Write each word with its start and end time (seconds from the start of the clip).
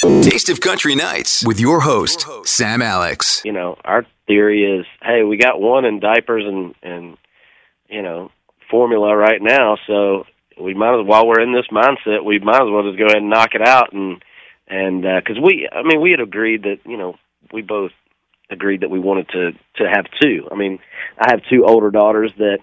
Taste 0.00 0.48
of 0.48 0.62
Country 0.62 0.94
Nights 0.94 1.44
with 1.46 1.60
your 1.60 1.80
host, 1.80 2.26
Sam 2.46 2.80
Alex. 2.80 3.42
You 3.44 3.52
know, 3.52 3.76
our 3.84 4.06
theory 4.26 4.64
is, 4.64 4.86
hey, 5.02 5.24
we 5.24 5.36
got 5.36 5.60
one 5.60 5.84
in 5.84 6.00
diapers 6.00 6.44
and 6.46 6.74
and 6.82 7.18
you 7.88 8.00
know 8.00 8.30
formula 8.70 9.14
right 9.14 9.42
now, 9.42 9.76
so 9.86 10.24
we 10.58 10.72
might 10.72 10.98
as 10.98 11.06
while 11.06 11.26
we're 11.26 11.40
in 11.40 11.52
this 11.52 11.66
mindset, 11.70 12.24
we 12.24 12.38
might 12.38 12.62
as 12.62 12.70
well 12.70 12.82
just 12.82 12.98
go 12.98 13.04
ahead 13.06 13.18
and 13.18 13.28
knock 13.28 13.50
it 13.54 13.60
out 13.60 13.92
and 13.92 14.22
and 14.66 15.02
because 15.02 15.36
uh, 15.36 15.42
we, 15.42 15.68
I 15.70 15.82
mean, 15.82 16.00
we 16.00 16.12
had 16.12 16.20
agreed 16.20 16.62
that 16.62 16.78
you 16.86 16.96
know 16.96 17.16
we 17.52 17.60
both 17.60 17.92
agreed 18.48 18.80
that 18.80 18.90
we 18.90 19.00
wanted 19.00 19.28
to 19.28 19.52
to 19.76 19.84
have 19.86 20.06
two. 20.18 20.48
I 20.50 20.54
mean, 20.54 20.78
I 21.18 21.30
have 21.30 21.42
two 21.50 21.66
older 21.66 21.90
daughters 21.90 22.32
that 22.38 22.60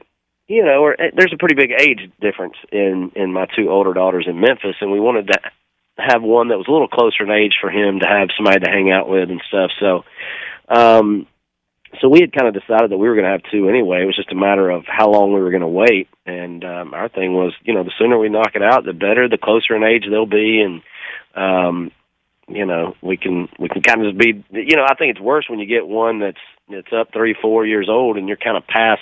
you 0.48 0.64
know, 0.64 0.86
are, 0.86 0.98
there's 1.16 1.34
a 1.34 1.38
pretty 1.38 1.56
big 1.56 1.72
age 1.72 2.10
difference 2.20 2.56
in 2.72 3.12
in 3.16 3.32
my 3.32 3.46
two 3.56 3.70
older 3.70 3.94
daughters 3.94 4.26
in 4.28 4.40
Memphis, 4.40 4.78
and 4.82 4.92
we 4.92 5.00
wanted 5.00 5.28
to 5.28 5.40
have 5.98 6.21
one 6.21 6.50
that 6.50 6.57
was 6.57 6.68
a 6.68 6.71
little 6.71 6.88
closer 6.88 7.23
in 7.23 7.32
age 7.32 7.55
for 7.59 7.70
him 7.70 8.00
to 8.00 8.07
have 8.07 8.30
somebody 8.36 8.59
to 8.59 8.70
hang 8.70 8.91
out 8.91 9.09
with 9.09 9.30
and 9.30 9.41
stuff. 9.48 9.72
So, 9.80 10.05
um, 10.67 11.27
so 12.02 12.09
we 12.09 12.22
had 12.22 12.34
kind 12.34 12.48
of 12.48 12.53
decided 12.53 12.91
that 12.91 12.98
we 12.98 13.08
were 13.08 13.16
going 13.16 13.26
to 13.26 13.31
have 13.31 13.52
two 13.52 13.70
anyway. 13.70 14.03
It 14.03 14.05
was 14.05 14.16
just 14.16 14.31
a 14.31 14.36
matter 14.36 14.70
of 14.70 14.86
how 14.86 15.09
long 15.09 15.34
we 15.34 15.39
were 15.39 15.52
going 15.52 15.62
to 15.62 15.67
wait. 15.67 16.09
And 16.25 16.63
um, 16.63 16.94
our 16.94 17.09
thing 17.09 17.34
was, 17.34 17.53
you 17.63 17.73
know, 17.73 17.84
the 17.84 17.94
sooner 17.98 18.17
we 18.17 18.30
knock 18.30 18.52
it 18.55 18.62
out, 18.62 18.86
the 18.86 18.94
better. 18.94 19.27
The 19.30 19.38
closer 19.38 19.75
in 19.75 19.84
age 19.84 20.05
they'll 20.09 20.25
be, 20.25 20.62
and 20.62 20.81
um, 21.36 21.91
you 22.48 22.66
know, 22.66 22.95
we 23.02 23.17
can 23.17 23.50
we 23.58 23.70
can 23.70 23.81
kind 23.81 24.05
of 24.05 24.14
just 24.14 24.20
be. 24.20 24.44
You 24.52 24.75
know, 24.75 24.86
I 24.88 24.95
think 24.95 25.11
it's 25.11 25.22
worse 25.22 25.45
when 25.50 25.59
you 25.59 25.66
get 25.66 25.88
one 25.88 26.20
that's 26.20 26.38
that's 26.70 26.94
up 26.94 27.14
three, 27.14 27.36
four 27.41 27.66
years 27.66 27.88
old, 27.89 28.17
and 28.17 28.27
you're 28.27 28.38
kind 28.38 28.58
of 28.58 28.67
past 28.67 29.02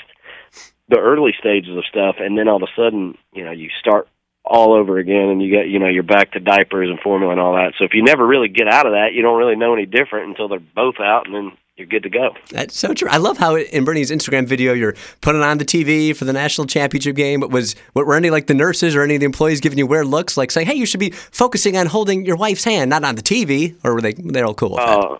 the 0.87 0.99
early 0.99 1.33
stages 1.39 1.75
of 1.75 1.83
stuff, 1.85 2.17
and 2.19 2.37
then 2.37 2.47
all 2.47 2.57
of 2.57 2.63
a 2.63 2.75
sudden, 2.75 3.17
you 3.33 3.43
know, 3.43 3.51
you 3.51 3.69
start 3.79 4.07
all 4.45 4.73
over 4.73 4.97
again 4.97 5.29
and 5.29 5.41
you 5.41 5.49
get 5.49 5.67
you 5.67 5.79
know 5.79 5.87
you're 5.87 6.03
back 6.03 6.31
to 6.31 6.39
diapers 6.39 6.89
and 6.89 6.99
formula 6.99 7.31
and 7.31 7.41
all 7.41 7.53
that. 7.53 7.73
So 7.77 7.85
if 7.85 7.93
you 7.93 8.03
never 8.03 8.25
really 8.25 8.47
get 8.47 8.67
out 8.67 8.85
of 8.85 8.93
that 8.93 9.13
you 9.13 9.21
don't 9.21 9.37
really 9.37 9.55
know 9.55 9.73
any 9.73 9.85
different 9.85 10.29
until 10.29 10.47
they're 10.47 10.59
both 10.59 10.99
out 10.99 11.25
and 11.25 11.35
then 11.35 11.51
you're 11.77 11.87
good 11.87 12.03
to 12.03 12.09
go. 12.09 12.29
That's 12.51 12.77
so 12.77 12.93
true. 12.93 13.09
I 13.09 13.17
love 13.17 13.37
how 13.37 13.55
in 13.55 13.85
bernie's 13.85 14.11
instagram 14.11 14.47
video 14.47 14.73
you're 14.73 14.95
putting 15.21 15.41
on 15.41 15.57
the 15.57 15.65
tv 15.65 16.15
for 16.15 16.25
the 16.25 16.33
national 16.33 16.67
championship 16.67 17.15
game. 17.15 17.43
It 17.43 17.49
was 17.49 17.75
were 17.93 18.15
any 18.15 18.29
like 18.29 18.47
the 18.47 18.53
nurses 18.53 18.95
or 18.95 19.01
any 19.01 19.15
of 19.15 19.19
the 19.19 19.25
employees 19.25 19.61
giving 19.61 19.77
you 19.77 19.87
weird 19.87 20.07
looks 20.07 20.37
like 20.37 20.51
saying 20.51 20.67
hey 20.67 20.75
you 20.75 20.85
should 20.85 20.99
be 20.99 21.11
focusing 21.11 21.77
on 21.77 21.87
holding 21.87 22.25
your 22.25 22.35
wife's 22.35 22.63
hand 22.63 22.89
not 22.89 23.03
on 23.03 23.15
the 23.15 23.23
tv 23.23 23.75
or 23.83 23.95
were 23.95 24.01
they 24.01 24.13
they're 24.13 24.45
all 24.45 24.53
cool 24.53 24.71
with 24.71 24.79
uh, 24.79 25.17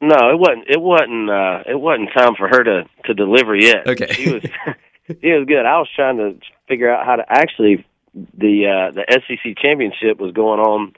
no 0.00 0.30
it 0.30 0.38
wasn't 0.38 0.64
it 0.68 0.80
wasn't 0.80 1.30
uh 1.30 1.62
it 1.66 1.78
wasn't 1.78 2.08
time 2.16 2.34
for 2.36 2.48
her 2.48 2.62
to 2.64 2.84
to 3.06 3.14
deliver 3.14 3.54
yet. 3.54 3.86
Okay. 3.86 4.12
She 4.12 4.32
was 4.32 4.42
she 5.06 5.32
was 5.32 5.46
good. 5.46 5.64
I 5.64 5.78
was 5.78 5.88
trying 5.94 6.18
to 6.18 6.38
figure 6.68 6.92
out 6.92 7.06
how 7.06 7.16
to 7.16 7.24
actually 7.28 7.84
the 8.14 8.66
uh, 8.66 8.92
the 8.92 9.04
SEC 9.10 9.56
championship 9.58 10.18
was 10.18 10.32
going 10.32 10.60
on. 10.60 10.94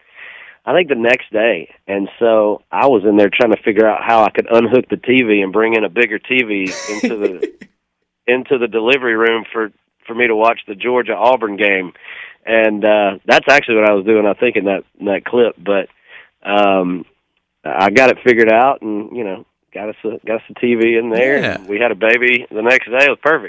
I 0.65 0.73
think 0.73 0.89
the 0.89 0.97
next 0.97 1.33
day, 1.33 1.73
and 1.87 2.09
so 2.19 2.63
I 2.73 2.87
was 2.87 3.05
in 3.05 3.17
there 3.17 3.31
trying 3.33 3.53
to 3.53 3.63
figure 3.63 3.89
out 3.89 4.03
how 4.05 4.25
I 4.25 4.31
could 4.31 4.49
unhook 4.51 4.89
the 4.89 4.97
TV 4.97 5.43
and 5.43 5.53
bring 5.53 5.75
in 5.75 5.85
a 5.85 5.89
bigger 5.89 6.19
TV 6.19 6.69
into 6.91 7.17
the 7.17 7.53
into 8.27 8.59
the 8.59 8.69
delivery 8.69 9.17
room 9.17 9.45
for 9.53 9.71
for 10.07 10.15
me 10.15 10.27
to 10.27 10.35
watch 10.35 10.61
the 10.67 10.75
Georgia 10.75 11.15
Auburn 11.15 11.57
game, 11.57 11.93
and 12.45 12.85
uh, 12.85 13.19
that's 13.25 13.47
actually 13.49 13.77
what 13.77 13.91
I 13.91 13.95
was 13.95 14.05
doing. 14.05 14.27
I 14.27 14.35
think 14.35 14.57
in 14.57 14.65
that 14.65 14.85
in 14.99 15.07
that 15.07 15.25
clip, 15.25 15.55
but 15.57 15.89
um, 16.49 17.05
I 17.65 17.91
got 17.91 18.11
it 18.11 18.19
figured 18.25 18.51
out, 18.51 18.83
and 18.83 19.17
you 19.17 19.25
know, 19.25 19.47
got 19.73 19.89
us 19.91 19.97
a, 20.05 20.27
got 20.27 20.37
us 20.37 20.51
a 20.51 20.55
TV 20.55 20.99
in 20.99 21.11
there. 21.11 21.39
Yeah. 21.39 21.67
we 21.67 21.79
had 21.79 21.93
a 21.93 21.97
baby 21.97 22.47
the 22.51 22.63
next 22.63 22.87
day. 22.87 23.05
It 23.07 23.11
was 23.11 23.19
perfect. 23.23 23.45